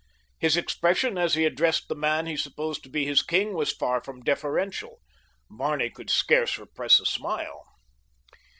[0.39, 4.03] His expression as he addressed the man he supposed to be his king was far
[4.03, 4.99] from deferential.
[5.47, 7.63] Barney could scarce repress a smile.